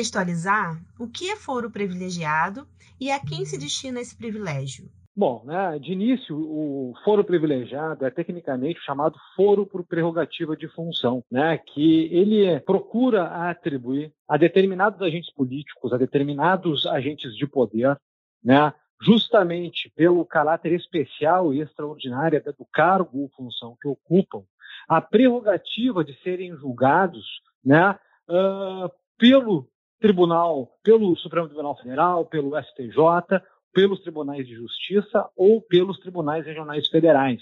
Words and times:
contextualizar, 0.00 0.80
o 0.98 1.06
que 1.06 1.30
é 1.30 1.36
foro 1.36 1.70
privilegiado 1.70 2.66
e 2.98 3.10
a 3.10 3.20
quem 3.20 3.44
se 3.44 3.58
destina 3.58 4.00
esse 4.00 4.16
privilégio? 4.16 4.88
Bom, 5.14 5.42
né, 5.44 5.78
de 5.78 5.92
início, 5.92 6.34
o 6.34 6.94
foro 7.04 7.22
privilegiado 7.22 8.06
é 8.06 8.10
tecnicamente 8.10 8.80
chamado 8.80 9.18
foro 9.36 9.66
por 9.66 9.84
prerrogativa 9.84 10.56
de 10.56 10.68
função, 10.68 11.22
né, 11.30 11.58
que 11.58 12.08
ele 12.10 12.58
procura 12.60 13.24
atribuir 13.50 14.12
a 14.26 14.38
determinados 14.38 15.02
agentes 15.02 15.30
políticos, 15.34 15.92
a 15.92 15.98
determinados 15.98 16.86
agentes 16.86 17.36
de 17.36 17.46
poder, 17.46 17.98
né, 18.42 18.72
justamente 19.02 19.92
pelo 19.94 20.24
caráter 20.24 20.72
especial 20.72 21.52
e 21.52 21.60
extraordinário 21.60 22.42
do 22.42 22.66
cargo 22.72 23.20
ou 23.20 23.28
função 23.30 23.76
que 23.82 23.88
ocupam, 23.88 24.42
a 24.88 25.00
prerrogativa 25.00 26.02
de 26.02 26.14
serem 26.22 26.56
julgados 26.56 27.26
né, 27.62 27.98
uh, 28.28 28.90
pelo 29.18 29.68
Tribunal, 30.00 30.68
pelo 30.82 31.16
Supremo 31.16 31.46
Tribunal 31.46 31.76
Federal, 31.76 32.24
pelo 32.24 32.58
STJ, 32.58 33.40
pelos 33.72 34.00
tribunais 34.00 34.46
de 34.46 34.54
justiça 34.54 35.28
ou 35.36 35.60
pelos 35.60 35.98
tribunais 36.00 36.44
regionais 36.44 36.88
federais. 36.88 37.40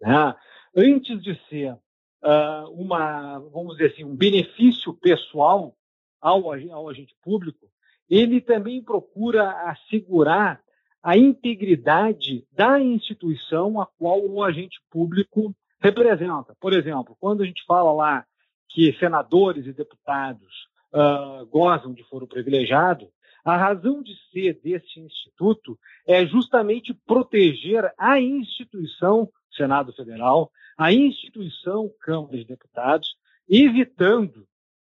Né? 0.00 0.34
Antes 0.76 1.22
de 1.22 1.38
ser 1.48 1.72
uh, 1.72 2.70
uma, 2.70 3.38
vamos 3.38 3.76
dizer 3.76 3.92
assim, 3.92 4.04
um 4.04 4.16
benefício 4.16 4.94
pessoal 4.94 5.74
ao, 6.20 6.52
ao 6.52 6.88
agente 6.88 7.14
público, 7.22 7.66
ele 8.08 8.40
também 8.40 8.82
procura 8.82 9.50
assegurar 9.70 10.60
a 11.02 11.16
integridade 11.16 12.46
da 12.52 12.80
instituição 12.80 13.80
a 13.80 13.86
qual 13.86 14.20
o 14.20 14.42
agente 14.42 14.78
público 14.90 15.54
representa. 15.80 16.54
Por 16.60 16.72
exemplo, 16.72 17.16
quando 17.18 17.42
a 17.42 17.46
gente 17.46 17.64
fala 17.66 17.92
lá 17.92 18.24
que 18.68 18.92
senadores 18.98 19.66
e 19.66 19.72
deputados 19.72 20.69
uh, 20.92 21.46
gozam 21.46 21.92
de 21.92 22.04
foro 22.04 22.26
privilegiado, 22.26 23.08
a 23.44 23.56
razão 23.56 24.02
de 24.02 24.14
ser 24.30 24.60
deste 24.62 25.00
instituto 25.00 25.78
é 26.06 26.26
justamente 26.26 26.92
proteger 27.06 27.92
a 27.98 28.20
instituição 28.20 29.30
Senado 29.50 29.92
Federal, 29.92 30.50
a 30.76 30.92
instituição 30.92 31.90
Câmara 32.00 32.36
de 32.36 32.44
Deputados, 32.44 33.16
evitando 33.48 34.46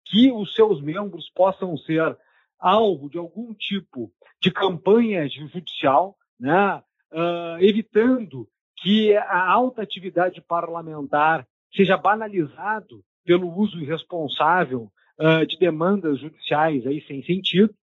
que 0.04 0.30
os 0.30 0.54
seus 0.54 0.80
membros 0.80 1.30
possam 1.34 1.76
ser 1.78 2.16
alvo 2.58 3.10
de 3.10 3.18
algum 3.18 3.52
tipo 3.54 4.12
de 4.40 4.50
campanha 4.50 5.28
judicial, 5.28 6.16
né, 6.38 6.82
uh, 7.12 7.58
evitando 7.60 8.48
que 8.76 9.16
a 9.16 9.50
alta 9.50 9.82
atividade 9.82 10.40
parlamentar 10.42 11.46
seja 11.74 11.96
banalizado 11.96 13.02
pelo 13.24 13.50
uso 13.56 13.80
irresponsável 13.80 14.90
uh, 15.18 15.46
de 15.46 15.58
demandas 15.58 16.20
judiciais 16.20 16.86
aí 16.86 17.02
sem 17.06 17.22
sentido, 17.24 17.74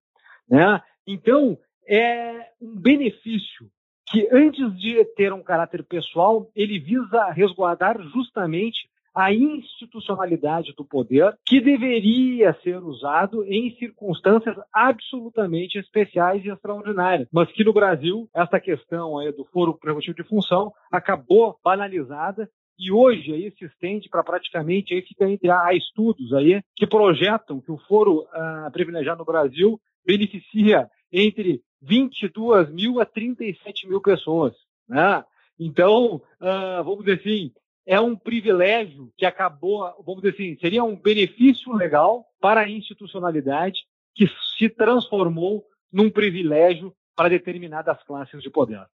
né? 0.50 0.82
Então 1.06 1.58
é 1.88 2.48
um 2.62 2.76
benefício 2.76 3.70
que 4.08 4.28
antes 4.32 4.78
de 4.78 5.04
ter 5.16 5.32
um 5.32 5.42
caráter 5.42 5.84
pessoal 5.84 6.50
ele 6.56 6.80
visa 6.80 7.32
resguardar 7.32 8.02
justamente 8.02 8.90
a 9.14 9.34
institucionalidade 9.34 10.74
do 10.76 10.86
poder, 10.86 11.38
que 11.46 11.60
deveria 11.60 12.54
ser 12.64 12.78
usado 12.78 13.44
em 13.46 13.76
circunstâncias 13.76 14.56
absolutamente 14.74 15.78
especiais 15.78 16.44
e 16.46 16.50
extraordinárias, 16.50 17.28
mas 17.32 17.52
que 17.52 17.64
no 17.64 17.74
Brasil 17.74 18.30
essa 18.34 18.60
questão 18.60 19.18
aí 19.18 19.32
do 19.32 19.46
foro 19.46 19.78
preventivo 19.78 20.16
de 20.16 20.24
função 20.24 20.72
acabou 20.92 21.58
banalizada 21.64 22.50
e 22.78 22.92
hoje 22.92 23.34
aí 23.34 23.52
se 23.58 23.66
estende 23.66 24.10
para 24.10 24.24
praticamente 24.24 24.94
aí 24.94 25.02
fica 25.02 25.30
entre 25.30 25.50
há 25.50 25.74
estudos 25.74 26.34
aí 26.34 26.62
que 26.76 26.88
projetam 26.88 27.62
que 27.62 27.72
o 27.72 27.78
foro 27.88 28.22
uh, 28.22 28.72
privilegiado 28.72 29.20
no 29.20 29.26
Brasil 29.26 29.80
beneficia 30.06 30.90
entre 31.12 31.62
22 31.82 32.72
mil 32.72 33.00
a 33.00 33.06
37 33.06 33.88
mil 33.88 34.02
pessoas, 34.02 34.54
né? 34.88 35.24
Então, 35.60 36.16
uh, 36.16 36.84
vamos 36.84 37.06
dizer 37.06 37.20
assim, 37.20 37.52
é 37.86 38.00
um 38.00 38.16
privilégio 38.16 39.12
que 39.18 39.26
acabou, 39.26 39.82
vamos 40.06 40.22
dizer 40.22 40.34
assim, 40.34 40.58
seria 40.60 40.84
um 40.84 40.96
benefício 40.96 41.72
legal 41.74 42.26
para 42.40 42.62
a 42.62 42.70
institucionalidade 42.70 43.80
que 44.16 44.28
se 44.58 44.70
transformou 44.70 45.64
num 45.92 46.10
privilégio 46.10 46.94
para 47.16 47.30
determinadas 47.30 48.02
classes 48.04 48.42
de 48.42 48.50
poder. 48.50 48.86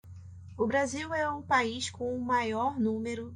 O 0.58 0.66
Brasil 0.66 1.12
é 1.12 1.28
o 1.28 1.42
país 1.42 1.90
com 1.90 2.16
o 2.16 2.20
maior 2.20 2.80
número 2.80 3.34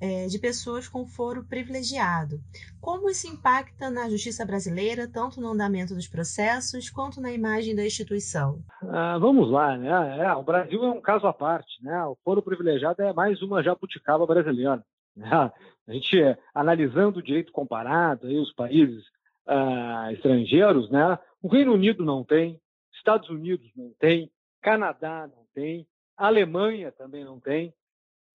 é, 0.00 0.26
de 0.26 0.38
pessoas 0.38 0.88
com 0.88 1.06
foro 1.06 1.44
privilegiado. 1.44 2.40
Como 2.80 3.08
isso 3.08 3.26
impacta 3.26 3.90
na 3.90 4.08
justiça 4.08 4.44
brasileira, 4.44 5.08
tanto 5.08 5.40
no 5.40 5.48
andamento 5.48 5.94
dos 5.94 6.08
processos 6.08 6.90
quanto 6.90 7.20
na 7.20 7.32
imagem 7.32 7.74
da 7.74 7.84
instituição? 7.84 8.60
Ah, 8.82 9.18
vamos 9.18 9.50
lá, 9.50 9.76
né? 9.76 10.24
É, 10.24 10.32
o 10.34 10.42
Brasil 10.42 10.84
é 10.84 10.90
um 10.90 11.00
caso 11.00 11.26
à 11.26 11.32
parte, 11.32 11.82
né? 11.82 12.04
O 12.04 12.16
foro 12.24 12.42
privilegiado 12.42 13.02
é 13.02 13.12
mais 13.12 13.42
uma 13.42 13.62
jabuticaba 13.62 14.26
brasileira. 14.26 14.84
Né? 15.16 15.28
A 15.88 15.92
gente 15.92 16.16
analisando 16.54 17.18
o 17.20 17.22
direito 17.22 17.52
comparado, 17.52 18.26
aí 18.26 18.38
os 18.38 18.52
países 18.52 19.04
ah, 19.46 20.08
estrangeiros, 20.12 20.90
né? 20.90 21.18
O 21.42 21.48
Reino 21.48 21.72
Unido 21.72 22.04
não 22.04 22.24
tem, 22.24 22.60
Estados 22.92 23.28
Unidos 23.30 23.70
não 23.76 23.92
tem, 23.98 24.30
Canadá 24.60 25.28
não 25.28 25.44
tem, 25.54 25.86
Alemanha 26.16 26.90
também 26.90 27.24
não 27.24 27.38
tem. 27.38 27.72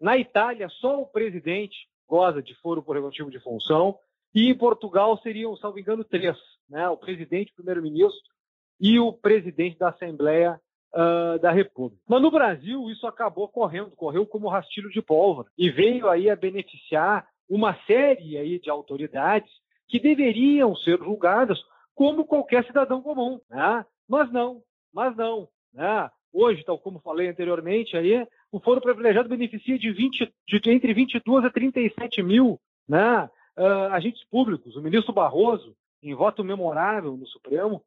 Na 0.01 0.17
Itália, 0.17 0.67
só 0.67 0.99
o 0.99 1.05
presidente 1.05 1.77
goza 2.07 2.41
de 2.41 2.55
foro 2.55 2.81
por 2.81 2.95
relativo 2.95 3.29
de 3.29 3.39
função. 3.39 3.97
E 4.33 4.49
em 4.49 4.57
Portugal 4.57 5.17
seriam, 5.19 5.55
salvo 5.55 5.79
engano, 5.79 6.03
três: 6.03 6.35
né? 6.67 6.89
o 6.89 6.97
presidente, 6.97 7.51
o 7.51 7.55
primeiro-ministro 7.55 8.31
e 8.79 8.99
o 8.99 9.13
presidente 9.13 9.77
da 9.77 9.89
Assembleia 9.89 10.59
uh, 10.93 11.39
da 11.39 11.51
República. 11.51 12.01
Mas 12.07 12.21
no 12.21 12.31
Brasil, 12.31 12.89
isso 12.89 13.05
acabou 13.05 13.47
correndo, 13.47 13.91
correu 13.91 14.25
como 14.25 14.49
rastilho 14.49 14.89
de 14.89 15.01
pólvora 15.01 15.47
e 15.57 15.69
veio 15.69 16.09
aí 16.09 16.29
a 16.29 16.35
beneficiar 16.35 17.27
uma 17.47 17.77
série 17.85 18.37
aí 18.37 18.59
de 18.59 18.69
autoridades 18.69 19.51
que 19.87 19.99
deveriam 19.99 20.75
ser 20.75 20.97
julgadas 20.97 21.59
como 21.93 22.25
qualquer 22.25 22.65
cidadão 22.65 23.01
comum, 23.01 23.39
né? 23.49 23.85
Mas 24.07 24.31
não, 24.31 24.63
mas 24.93 25.15
não, 25.15 25.47
né? 25.73 26.09
Hoje, 26.33 26.63
tal 26.63 26.79
como 26.79 27.01
falei 27.01 27.27
anteriormente, 27.27 27.95
aí 27.95 28.25
o 28.51 28.59
foro 28.59 28.81
privilegiado 28.81 29.29
beneficia 29.29 29.79
de, 29.79 29.91
20, 29.91 30.33
de 30.47 30.69
entre 30.69 30.93
22 30.93 31.45
a 31.45 31.49
37 31.49 32.21
mil 32.21 32.59
né, 32.87 33.29
uh, 33.57 33.93
agentes 33.93 34.23
públicos. 34.25 34.75
O 34.75 34.81
ministro 34.81 35.13
Barroso, 35.13 35.75
em 36.03 36.13
voto 36.13 36.43
memorável 36.43 37.15
no 37.15 37.25
Supremo, 37.27 37.83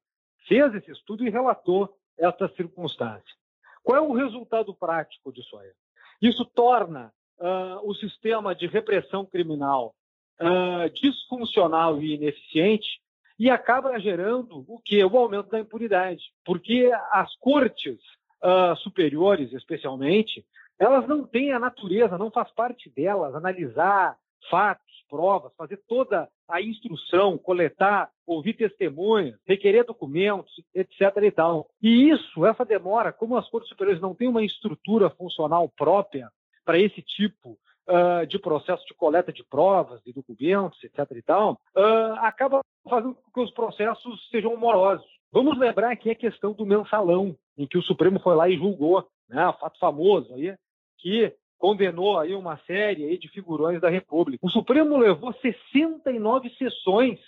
fez 0.48 0.74
esse 0.74 0.90
estudo 0.90 1.26
e 1.26 1.30
relatou 1.30 1.94
essa 2.18 2.48
circunstância. 2.56 3.34
Qual 3.82 3.98
é 3.98 4.00
o 4.00 4.14
resultado 4.14 4.74
prático 4.74 5.32
disso 5.32 5.56
aí? 5.58 5.70
Isso 6.22 6.44
torna 6.44 7.12
uh, 7.38 7.88
o 7.88 7.94
sistema 7.94 8.54
de 8.54 8.66
repressão 8.66 9.26
criminal 9.26 9.94
uh, 10.40 10.88
disfuncional 10.94 12.00
e 12.00 12.14
ineficiente 12.14 13.02
e 13.38 13.50
acaba 13.50 13.98
gerando 13.98 14.64
o 14.66 14.80
que? 14.82 15.04
O 15.04 15.18
aumento 15.18 15.50
da 15.50 15.60
impunidade. 15.60 16.22
Porque 16.44 16.90
as 17.10 17.34
cortes 17.36 17.98
uh, 18.44 18.76
superiores, 18.76 19.52
especialmente, 19.52 20.44
elas 20.78 21.06
não 21.08 21.24
têm 21.24 21.52
a 21.52 21.58
natureza, 21.58 22.18
não 22.18 22.30
faz 22.30 22.50
parte 22.52 22.90
delas 22.90 23.34
analisar 23.34 24.16
fatos, 24.50 24.84
provas, 25.08 25.52
fazer 25.56 25.80
toda 25.88 26.28
a 26.48 26.60
instrução, 26.60 27.38
coletar, 27.38 28.10
ouvir 28.26 28.54
testemunhas, 28.54 29.38
requerer 29.46 29.84
documentos, 29.84 30.52
etc. 30.74 31.00
E, 31.22 31.30
tal. 31.30 31.66
e 31.82 32.10
isso, 32.10 32.44
essa 32.44 32.64
demora, 32.64 33.12
como 33.12 33.36
as 33.36 33.48
cortes 33.48 33.68
superiores 33.68 34.02
não 34.02 34.14
têm 34.14 34.28
uma 34.28 34.44
estrutura 34.44 35.08
funcional 35.10 35.68
própria 35.76 36.28
para 36.64 36.78
esse 36.78 37.00
tipo 37.00 37.58
uh, 37.88 38.26
de 38.26 38.38
processo 38.38 38.84
de 38.86 38.94
coleta 38.94 39.32
de 39.32 39.44
provas, 39.44 40.02
de 40.02 40.12
documentos, 40.12 40.82
etc. 40.84 41.10
E 41.16 41.22
tal, 41.22 41.52
uh, 41.76 42.14
acaba 42.18 42.60
fazendo 42.88 43.14
com 43.14 43.30
que 43.32 43.40
os 43.40 43.50
processos 43.52 44.28
sejam 44.30 44.56
morosos. 44.56 45.06
Vamos 45.32 45.58
lembrar 45.58 45.96
que 45.96 46.10
é 46.10 46.14
questão 46.14 46.52
do 46.52 46.66
mensalão, 46.66 47.36
em 47.56 47.66
que 47.66 47.78
o 47.78 47.82
Supremo 47.82 48.20
foi 48.20 48.34
lá 48.34 48.48
e 48.48 48.56
julgou, 48.56 49.06
né, 49.28 49.52
fato 49.60 49.78
famoso 49.78 50.34
aí, 50.34 50.54
que 50.98 51.32
condenou 51.58 52.18
aí 52.18 52.34
uma 52.34 52.58
série 52.66 53.04
aí 53.04 53.18
de 53.18 53.28
figurões 53.28 53.80
da 53.80 53.88
República. 53.88 54.44
O 54.44 54.50
Supremo 54.50 54.98
levou 54.98 55.32
69 55.34 56.50
sessões 56.58 57.18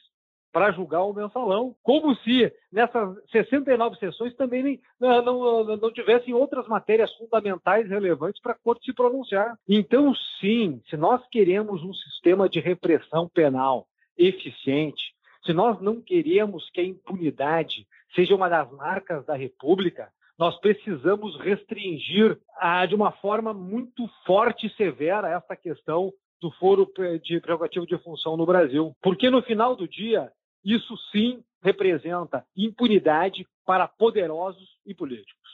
para 0.52 0.72
julgar 0.72 1.02
o 1.04 1.12
mensalão, 1.12 1.76
como 1.82 2.14
se 2.16 2.50
nessas 2.72 3.14
69 3.30 3.98
sessões 3.98 4.34
também 4.34 4.80
não, 4.98 5.22
não, 5.22 5.76
não 5.76 5.92
tivessem 5.92 6.32
outras 6.32 6.66
matérias 6.66 7.14
fundamentais 7.16 7.88
relevantes 7.90 8.40
para 8.40 8.52
a 8.52 8.58
Corte 8.58 8.86
se 8.86 8.94
pronunciar. 8.94 9.58
Então, 9.68 10.14
sim, 10.40 10.80
se 10.88 10.96
nós 10.96 11.20
queremos 11.30 11.82
um 11.82 11.92
sistema 11.92 12.48
de 12.48 12.58
repressão 12.58 13.28
penal 13.28 13.86
eficiente, 14.16 15.14
se 15.44 15.52
nós 15.52 15.78
não 15.82 16.00
queremos 16.00 16.70
que 16.70 16.80
a 16.80 16.84
impunidade 16.84 17.86
seja 18.14 18.34
uma 18.34 18.48
das 18.48 18.70
marcas 18.72 19.26
da 19.26 19.36
República, 19.36 20.10
nós 20.38 20.58
precisamos 20.60 21.38
restringir 21.40 22.38
ah, 22.58 22.84
de 22.86 22.94
uma 22.94 23.12
forma 23.12 23.54
muito 23.54 24.08
forte 24.26 24.66
e 24.66 24.76
severa 24.76 25.30
essa 25.30 25.56
questão 25.56 26.12
do 26.40 26.50
foro 26.52 26.86
de 27.22 27.40
prerrogativo 27.40 27.86
de 27.86 27.96
função 27.98 28.36
no 28.36 28.44
Brasil. 28.44 28.94
Porque 29.02 29.30
no 29.30 29.42
final 29.42 29.74
do 29.74 29.88
dia, 29.88 30.30
isso 30.64 30.94
sim 31.10 31.42
representa 31.62 32.44
impunidade 32.56 33.46
para 33.64 33.88
poderosos 33.88 34.68
e 34.86 34.94
políticos. 34.94 35.46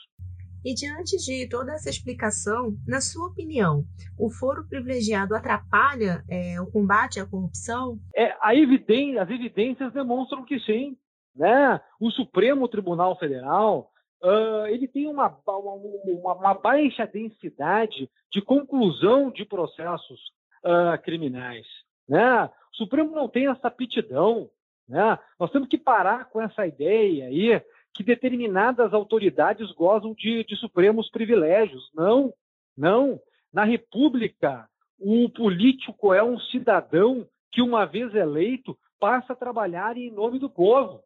E 0.65 0.73
diante 0.73 1.17
de 1.17 1.47
toda 1.49 1.73
essa 1.73 1.89
explicação, 1.89 2.73
na 2.87 3.01
sua 3.01 3.27
opinião, 3.27 3.83
o 4.17 4.29
foro 4.29 4.65
privilegiado 4.67 5.35
atrapalha 5.35 6.23
é, 6.29 6.59
o 6.61 6.71
combate 6.71 7.19
à 7.19 7.25
corrupção? 7.25 7.99
É, 8.15 8.33
a 8.41 8.55
evidência, 8.55 9.21
as 9.21 9.29
evidências 9.29 9.91
demonstram 9.91 10.45
que 10.45 10.59
sim. 10.61 10.95
Né? 11.35 11.81
O 11.99 12.11
Supremo 12.11 12.67
Tribunal 12.69 13.17
Federal 13.17 13.89
uh, 14.23 14.65
ele 14.67 14.87
tem 14.87 15.07
uma, 15.07 15.37
uma, 15.45 16.33
uma, 16.33 16.53
baixa 16.53 17.05
densidade 17.05 18.09
de 18.31 18.41
conclusão 18.41 19.29
de 19.29 19.45
processos 19.45 20.31
uh, 20.63 21.01
criminais. 21.03 21.67
Né? 22.07 22.45
O 22.45 22.75
Supremo 22.75 23.11
não 23.11 23.27
tem 23.27 23.47
essa 23.47 23.67
aptidão. 23.67 24.49
Né? 24.87 25.19
Nós 25.39 25.51
temos 25.51 25.67
que 25.67 25.77
parar 25.77 26.29
com 26.29 26.41
essa 26.41 26.65
ideia 26.65 27.27
aí 27.27 27.61
que 27.93 28.03
determinadas 28.03 28.93
autoridades 28.93 29.71
gozam 29.73 30.13
de, 30.13 30.43
de 30.45 30.55
supremos 30.55 31.09
privilégios. 31.11 31.91
Não, 31.93 32.33
não. 32.75 33.19
Na 33.53 33.63
República, 33.63 34.67
o 34.99 35.29
político 35.29 36.13
é 36.13 36.23
um 36.23 36.39
cidadão 36.39 37.27
que, 37.51 37.61
uma 37.61 37.85
vez 37.85 38.15
eleito, 38.15 38.75
passa 38.99 39.33
a 39.33 39.35
trabalhar 39.35 39.95
em 39.95 40.09
nome 40.09 40.39
do 40.39 40.49
povo. 40.49 41.03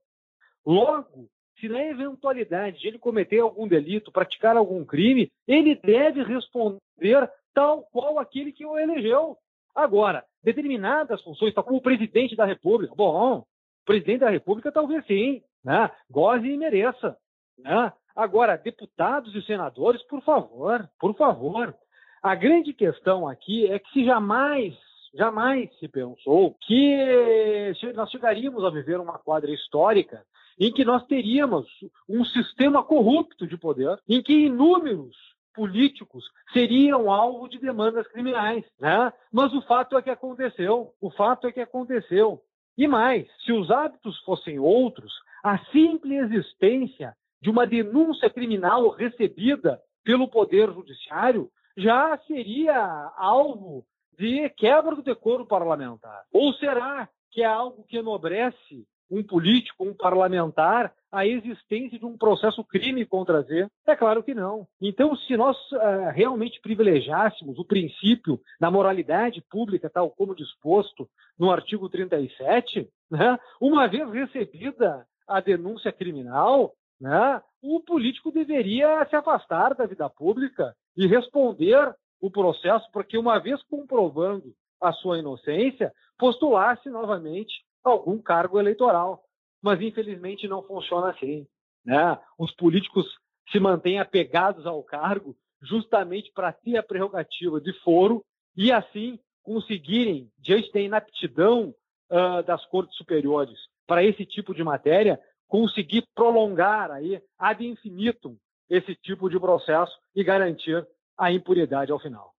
Logo, 0.65 1.27
se 1.59 1.68
na 1.68 1.83
eventualidade 1.83 2.80
de 2.80 2.88
ele 2.88 3.00
cometer 3.00 3.39
algum 3.39 3.68
delito, 3.68 4.12
praticar 4.12 4.56
algum 4.56 4.86
crime, 4.86 5.31
ele 5.48 5.75
deve 5.75 6.24
responder 6.24 7.31
tal 7.54 7.83
qual 7.92 8.19
aquele 8.19 8.51
que 8.51 8.65
o 8.65 8.77
elegeu. 8.77 9.38
Agora, 9.74 10.24
determinadas 10.44 11.21
funções, 11.24 11.54
tal 11.54 11.63
como 11.63 11.77
o 11.77 11.81
presidente 11.81 12.36
da 12.36 12.45
República, 12.45 12.94
bom, 12.95 13.39
o 13.39 13.45
presidente 13.86 14.19
da 14.19 14.30
República 14.30 14.71
talvez 14.71 15.06
sim, 15.06 15.42
né? 15.63 15.89
goze 16.09 16.48
e 16.48 16.57
mereça. 16.57 17.18
Né? 17.57 17.92
Agora, 18.15 18.57
deputados 18.57 19.33
e 19.36 19.42
senadores, 19.44 20.01
por 20.04 20.21
favor, 20.24 20.88
por 21.00 21.15
favor. 21.15 21.75
A 22.21 22.36
grande 22.36 22.74
questão 22.74 23.27
aqui 23.27 23.71
é 23.71 23.80
que 23.80 23.89
se 23.92 24.06
jamais, 24.06 24.75
jamais 25.13 25.71
se 25.77 25.88
pensou 25.88 26.56
que 26.62 27.74
nós 27.95 28.09
chegaríamos 28.09 28.63
a 28.63 28.69
viver 28.69 29.00
uma 29.00 29.19
quadra 29.19 29.51
histórica 29.51 30.24
em 30.59 30.71
que 30.71 30.83
nós 30.83 31.06
teríamos 31.06 31.68
um 32.09 32.25
sistema 32.25 32.83
corrupto 32.83 33.45
de 33.45 33.57
poder, 33.57 34.00
em 34.07 34.21
que 34.21 34.33
inúmeros 34.33 35.15
políticos 35.54 36.24
seriam 36.54 37.12
alvo 37.12 37.48
de 37.50 37.57
demandas 37.57 38.07
criminais, 38.07 38.63
né? 38.80 39.12
Mas 39.31 39.54
o 39.54 39.62
fato 39.63 39.98
é 39.98 40.01
que 40.01 40.09
aconteceu. 40.09 40.94
O 41.01 41.09
fato 41.09 41.48
é 41.48 41.51
que 41.51 41.59
aconteceu. 41.59 42.42
E 42.77 42.88
mais, 42.88 43.27
se 43.44 43.51
os 43.51 43.71
hábitos 43.71 44.19
fossem 44.19 44.59
outros, 44.59 45.12
a 45.44 45.57
simples 45.71 46.31
existência 46.31 47.15
de 47.42 47.50
uma 47.50 47.65
denúncia 47.65 48.30
criminal 48.30 48.89
recebida 48.89 49.81
pelo 50.04 50.27
Poder 50.27 50.71
Judiciário 50.71 51.50
já 51.75 52.18
seria 52.27 53.12
alvo 53.18 53.83
de 54.18 54.50
quebra 54.51 54.95
do 54.95 55.04
decoro 55.04 55.45
parlamentar. 55.45 56.24
Ou 56.31 56.54
será 56.54 57.09
que 57.31 57.42
é 57.42 57.45
algo 57.45 57.83
que 57.83 57.98
enobrece 57.98 58.88
um 59.09 59.24
político, 59.24 59.83
um 59.83 59.94
parlamentar, 59.94 60.94
a 61.12 61.25
existência 61.25 61.98
de 61.98 62.06
um 62.06 62.18
processo 62.18 62.63
crime 62.63 63.06
contra 63.06 63.42
Z? 63.42 63.68
É 63.86 63.95
claro 63.95 64.21
que 64.21 64.33
não. 64.33 64.68
Então, 64.81 65.15
se 65.15 65.38
nós 65.38 65.57
uh, 65.71 66.12
realmente 66.13 66.59
privilegiássemos 66.62 67.57
o 67.57 67.65
princípio 67.65 68.39
da 68.59 68.69
moralidade 68.69 69.42
pública, 69.50 69.89
tal 69.89 70.09
como 70.12 70.36
disposto 70.36 71.09
no 71.39 71.51
artigo 71.51 71.89
37, 71.89 72.89
né, 73.09 73.39
uma 73.62 73.88
vez 73.88 74.09
recebida 74.12 75.06
a 75.27 75.39
denúncia 75.39 75.92
criminal, 75.92 76.74
né, 77.00 77.42
o 77.62 77.80
político 77.80 78.31
deveria 78.31 79.06
se 79.09 79.15
afastar 79.15 79.74
da 79.74 79.86
vida 79.86 80.09
pública 80.09 80.75
e 80.95 81.07
responder 81.07 81.94
o 82.19 82.31
processo, 82.31 82.88
porque 82.92 83.18
uma 83.18 83.39
vez 83.39 83.62
comprovando 83.63 84.54
a 84.81 84.92
sua 84.92 85.19
inocência, 85.19 85.92
postulasse 86.18 86.89
novamente 86.89 87.54
algum 87.87 88.17
cargo 88.19 88.59
eleitoral. 88.59 89.23
Mas 89.61 89.81
infelizmente 89.81 90.47
não 90.47 90.61
funciona 90.63 91.09
assim. 91.09 91.47
Né? 91.85 92.19
Os 92.37 92.51
políticos 92.53 93.05
se 93.51 93.59
mantêm 93.59 93.99
apegados 93.99 94.65
ao 94.65 94.83
cargo 94.83 95.35
justamente 95.61 96.31
para 96.33 96.53
ter 96.53 96.77
a 96.77 96.83
prerrogativa 96.83 97.59
de 97.59 97.73
foro 97.81 98.23
e 98.55 98.71
assim 98.71 99.19
conseguirem, 99.41 100.29
diante 100.37 100.71
da 100.73 100.81
inaptidão 100.81 101.73
uh, 102.11 102.43
das 102.43 102.65
cortes 102.65 102.95
superiores 102.97 103.57
para 103.87 104.03
esse 104.03 104.25
tipo 104.25 104.53
de 104.53 104.63
matéria, 104.63 105.19
conseguir 105.47 106.05
prolongar 106.13 106.91
aí 106.91 107.21
ad 107.39 107.65
infinitum 107.65 108.37
esse 108.69 108.93
tipo 108.95 109.29
de 109.29 109.39
processo 109.39 109.97
e 110.13 110.23
garantir 110.23 110.85
a 111.17 111.31
impunidade 111.31 111.91
ao 111.91 111.99
final. 111.99 112.33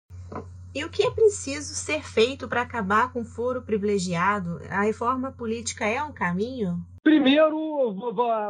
E 0.75 0.85
o 0.85 0.91
que 0.91 1.03
é 1.03 1.11
preciso 1.11 1.75
ser 1.75 2.03
feito 2.03 2.47
para 2.47 2.61
acabar 2.61 3.13
com 3.13 3.23
o 3.23 3.25
foro 3.25 3.63
privilegiado? 3.63 4.61
A 4.71 4.83
reforma 4.83 5.33
política 5.33 5.87
é 5.87 6.03
um 6.03 6.13
caminho? 6.13 6.77
Primeiro, 7.03 7.57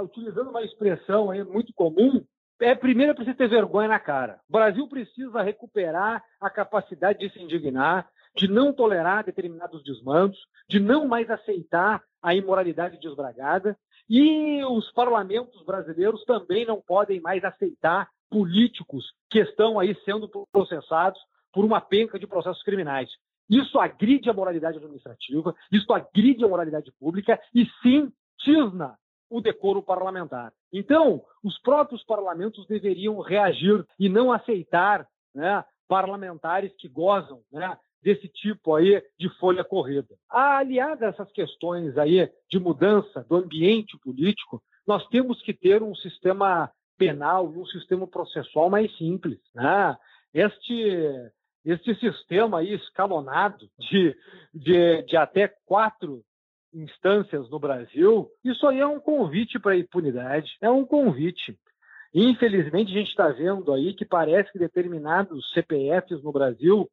utilizando 0.02 0.50
uma 0.50 0.62
expressão 0.62 1.30
aí 1.30 1.44
muito 1.44 1.72
comum, 1.72 2.24
é 2.60 2.74
primeiro 2.74 3.12
é 3.12 3.14
preciso 3.14 3.36
ter 3.36 3.48
vergonha 3.48 3.88
na 3.88 4.00
cara. 4.00 4.40
O 4.48 4.52
Brasil 4.52 4.88
precisa 4.88 5.42
recuperar 5.42 6.22
a 6.40 6.50
capacidade 6.50 7.20
de 7.20 7.32
se 7.32 7.40
indignar, 7.40 8.08
de 8.36 8.48
não 8.48 8.72
tolerar 8.72 9.24
determinados 9.24 9.82
desmandos, 9.84 10.38
de 10.68 10.80
não 10.80 11.06
mais 11.06 11.30
aceitar 11.30 12.02
a 12.20 12.34
imoralidade 12.34 12.98
desbragada. 12.98 13.76
E 14.10 14.64
os 14.64 14.90
parlamentos 14.92 15.64
brasileiros 15.64 16.24
também 16.24 16.66
não 16.66 16.82
podem 16.84 17.20
mais 17.20 17.44
aceitar 17.44 18.08
políticos 18.28 19.04
que 19.30 19.38
estão 19.38 19.78
aí 19.78 19.96
sendo 20.04 20.28
processados 20.50 21.20
por 21.58 21.64
uma 21.64 21.80
penca 21.80 22.20
de 22.20 22.24
processos 22.24 22.62
criminais. 22.62 23.10
Isso 23.50 23.80
agride 23.80 24.30
a 24.30 24.32
moralidade 24.32 24.76
administrativa, 24.76 25.52
isso 25.72 25.92
agride 25.92 26.44
a 26.44 26.48
moralidade 26.48 26.92
pública 27.00 27.36
e 27.52 27.66
sim 27.82 28.12
tisna 28.38 28.96
o 29.28 29.40
decoro 29.40 29.82
parlamentar. 29.82 30.52
Então, 30.72 31.20
os 31.42 31.60
próprios 31.60 32.04
parlamentos 32.04 32.64
deveriam 32.68 33.18
reagir 33.18 33.84
e 33.98 34.08
não 34.08 34.30
aceitar 34.30 35.04
né, 35.34 35.64
parlamentares 35.88 36.72
que 36.78 36.86
gozam 36.86 37.40
né, 37.50 37.76
desse 38.00 38.28
tipo 38.28 38.76
aí 38.76 39.02
de 39.18 39.28
folha 39.40 39.64
corrida. 39.64 40.14
Aliada 40.30 41.06
a 41.06 41.08
essas 41.08 41.32
questões 41.32 41.98
aí 41.98 42.30
de 42.48 42.60
mudança 42.60 43.26
do 43.28 43.34
ambiente 43.34 43.98
político, 43.98 44.62
nós 44.86 45.04
temos 45.08 45.42
que 45.42 45.52
ter 45.52 45.82
um 45.82 45.96
sistema 45.96 46.70
penal 46.96 47.48
um 47.48 47.66
sistema 47.66 48.06
processual 48.06 48.70
mais 48.70 48.96
simples. 48.96 49.40
Né? 49.52 49.96
Este, 50.32 51.32
este 51.64 51.94
sistema 51.96 52.58
aí 52.58 52.74
escalonado 52.74 53.68
de, 53.78 54.16
de, 54.54 55.02
de 55.02 55.16
até 55.16 55.48
quatro 55.66 56.22
instâncias 56.72 57.48
no 57.50 57.58
Brasil, 57.58 58.28
isso 58.44 58.66
aí 58.66 58.80
é 58.80 58.86
um 58.86 59.00
convite 59.00 59.58
para 59.58 59.72
a 59.72 59.78
impunidade, 59.78 60.50
é 60.60 60.70
um 60.70 60.84
convite. 60.84 61.58
Infelizmente, 62.14 62.90
a 62.90 62.98
gente 62.98 63.08
está 63.08 63.28
vendo 63.28 63.72
aí 63.72 63.94
que 63.94 64.04
parece 64.04 64.50
que 64.52 64.58
determinados 64.58 65.50
CPFs 65.52 66.22
no 66.22 66.32
Brasil 66.32 66.88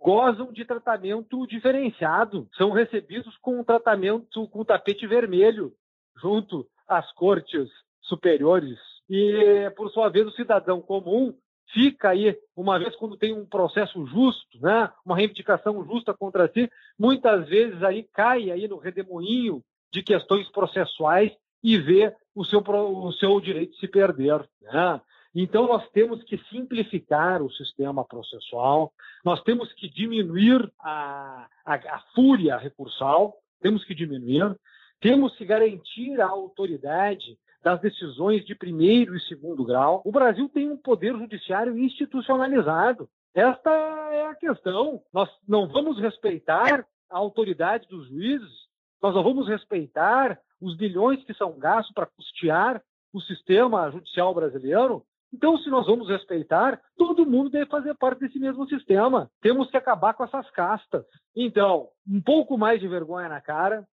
gozam 0.00 0.52
de 0.52 0.64
tratamento 0.64 1.46
diferenciado, 1.46 2.48
são 2.56 2.70
recebidos 2.70 3.36
com 3.38 3.60
um 3.60 3.64
tratamento 3.64 4.46
com 4.48 4.64
tapete 4.64 5.06
vermelho 5.06 5.72
junto 6.20 6.66
às 6.86 7.10
cortes 7.12 7.68
superiores. 8.02 8.78
E, 9.08 9.70
por 9.76 9.90
sua 9.90 10.08
vez, 10.08 10.26
o 10.26 10.32
cidadão 10.32 10.80
comum 10.80 11.34
fica 11.72 12.10
aí, 12.10 12.36
uma 12.56 12.78
vez 12.78 12.94
quando 12.96 13.16
tem 13.16 13.32
um 13.32 13.44
processo 13.44 14.06
justo, 14.06 14.60
né, 14.60 14.90
uma 15.04 15.16
reivindicação 15.16 15.84
justa 15.84 16.14
contra 16.14 16.50
si, 16.52 16.70
muitas 16.98 17.48
vezes 17.48 17.82
aí 17.82 18.04
cai 18.12 18.50
aí 18.50 18.68
no 18.68 18.78
redemoinho 18.78 19.62
de 19.92 20.02
questões 20.02 20.48
processuais 20.50 21.32
e 21.62 21.78
vê 21.78 22.14
o 22.34 22.44
seu, 22.44 22.60
o 22.60 23.12
seu 23.12 23.40
direito 23.40 23.76
se 23.76 23.88
perder. 23.88 24.46
Né? 24.62 25.00
Então, 25.34 25.66
nós 25.66 25.88
temos 25.90 26.22
que 26.24 26.38
simplificar 26.50 27.42
o 27.42 27.50
sistema 27.52 28.04
processual, 28.04 28.92
nós 29.24 29.42
temos 29.42 29.72
que 29.72 29.88
diminuir 29.88 30.70
a, 30.80 31.46
a, 31.64 31.74
a 31.74 32.02
fúria 32.14 32.56
recursal, 32.56 33.34
temos 33.60 33.84
que 33.84 33.94
diminuir, 33.94 34.56
temos 35.00 35.36
que 35.36 35.44
garantir 35.44 36.20
a 36.20 36.28
autoridade 36.28 37.38
das 37.62 37.80
decisões 37.80 38.44
de 38.44 38.54
primeiro 38.54 39.16
e 39.16 39.20
segundo 39.20 39.64
grau. 39.64 40.02
O 40.04 40.12
Brasil 40.12 40.48
tem 40.48 40.70
um 40.70 40.76
poder 40.76 41.16
judiciário 41.16 41.78
institucionalizado. 41.78 43.08
Esta 43.34 43.70
é 44.12 44.26
a 44.26 44.34
questão. 44.34 45.02
Nós 45.12 45.28
não 45.46 45.68
vamos 45.68 45.98
respeitar 45.98 46.86
a 47.10 47.18
autoridade 47.18 47.86
dos 47.88 48.08
juízes, 48.08 48.66
nós 49.02 49.14
não 49.14 49.22
vamos 49.22 49.46
respeitar 49.48 50.38
os 50.60 50.76
bilhões 50.76 51.22
que 51.24 51.34
são 51.34 51.58
gastos 51.58 51.92
para 51.94 52.06
custear 52.06 52.82
o 53.12 53.20
sistema 53.20 53.90
judicial 53.90 54.34
brasileiro. 54.34 55.04
Então, 55.32 55.58
se 55.58 55.68
nós 55.68 55.86
vamos 55.86 56.08
respeitar, 56.08 56.80
todo 56.96 57.26
mundo 57.26 57.50
deve 57.50 57.66
fazer 57.66 57.94
parte 57.94 58.20
desse 58.20 58.38
mesmo 58.38 58.66
sistema. 58.68 59.30
Temos 59.42 59.70
que 59.70 59.76
acabar 59.76 60.14
com 60.14 60.24
essas 60.24 60.48
castas. 60.50 61.04
Então, 61.34 61.88
um 62.08 62.22
pouco 62.22 62.56
mais 62.56 62.80
de 62.80 62.88
vergonha 62.88 63.28
na 63.28 63.40
cara, 63.40 63.86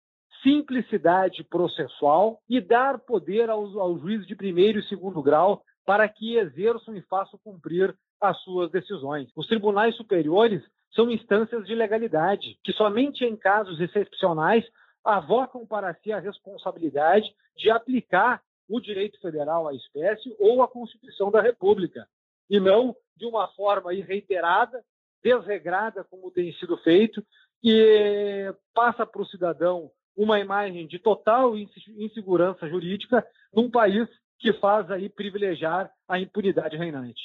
simplicidade 0.44 1.44
processual 1.46 2.40
e 2.48 2.62
dar 2.62 3.00
poder 3.00 3.50
aos, 3.50 3.76
aos 3.76 4.02
juízes 4.02 4.28
de 4.28 4.36
primeiro 4.36 4.80
e 4.80 4.88
segundo 4.88 5.24
grau 5.24 5.64
para 5.86 6.08
que 6.08 6.38
exerçam 6.38 6.96
e 6.96 7.02
façam 7.04 7.40
cumprir 7.44 7.96
as 8.22 8.38
suas 8.42 8.70
decisões. 8.70 9.30
Os 9.36 9.48
tribunais 9.48 9.96
superiores 9.96 10.62
são 10.94 11.10
instâncias 11.10 11.66
de 11.66 11.74
legalidade, 11.74 12.58
que 12.64 12.72
somente 12.74 13.26
em 13.26 13.36
casos 13.36 13.80
excepcionais 13.80 14.64
avocam 15.04 15.66
para 15.66 15.94
si 15.96 16.12
a 16.12 16.20
responsabilidade 16.20 17.34
de 17.58 17.70
aplicar 17.70 18.42
o 18.70 18.80
direito 18.80 19.20
federal 19.20 19.68
à 19.68 19.74
espécie 19.74 20.34
ou 20.40 20.62
a 20.62 20.68
Constituição 20.68 21.30
da 21.30 21.42
República, 21.42 22.08
e 22.50 22.60
não 22.60 22.96
de 23.18 23.26
uma 23.26 23.48
forma 23.50 23.92
reiterada, 23.92 24.84
desregrada, 25.22 26.04
como 26.04 26.32
tem 26.32 26.54
sido 26.54 26.78
feito, 26.78 27.24
que 27.62 28.54
passa 28.74 29.06
para 29.06 29.22
o 29.22 29.26
cidadão 29.26 29.92
uma 30.16 30.40
imagem 30.40 30.88
de 30.88 31.00
total 31.00 31.56
insegurança 31.58 32.68
jurídica 32.70 33.26
num 33.54 33.70
país 33.70 34.08
que 34.40 34.54
faz 34.54 34.90
aí 34.92 35.10
privilegiar 35.10 35.92
a 36.08 36.20
impunidade 36.20 36.78
reinante. 36.78 37.22